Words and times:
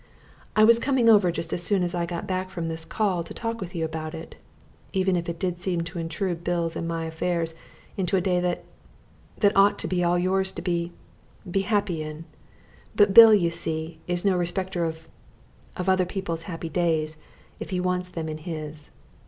"I 0.55 0.63
was 0.63 0.79
coming 0.79 1.07
over 1.09 1.31
just 1.31 1.53
as 1.53 1.61
soon 1.61 1.83
as 1.83 1.93
I 1.93 2.07
got 2.07 2.25
back 2.25 2.49
from 2.49 2.69
this 2.69 2.85
call 2.85 3.23
to 3.23 3.35
talk 3.35 3.61
with 3.61 3.75
you 3.75 3.85
about 3.85 4.15
it, 4.15 4.33
even 4.93 5.15
if 5.15 5.29
it 5.29 5.37
did 5.37 5.61
seem 5.61 5.81
to 5.81 5.99
intrude 5.99 6.43
Bill's 6.43 6.75
and 6.75 6.87
my 6.87 7.05
affairs 7.05 7.53
into 7.97 8.17
a 8.17 8.19
day 8.21 8.39
that 8.39 8.63
that 9.37 9.55
ought 9.55 9.77
to 9.77 9.87
be 9.87 10.03
all 10.03 10.17
yours 10.17 10.51
to 10.53 10.63
be 10.63 10.91
be 11.51 11.61
happy 11.61 12.01
in. 12.01 12.25
But 12.95 13.13
Bill, 13.13 13.31
you 13.31 13.51
see, 13.51 13.99
is 14.07 14.25
no 14.25 14.35
respecter 14.35 14.85
of 14.85 15.07
of 15.77 15.87
other 15.87 16.05
people's 16.07 16.49
happy 16.49 16.67
days 16.69 17.17
if 17.59 17.69
he 17.69 17.79
wants 17.79 18.09
them 18.09 18.27
in 18.27 18.39
his." 18.39 18.89